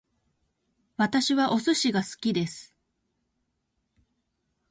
[0.97, 2.73] 私はお寿司が好きです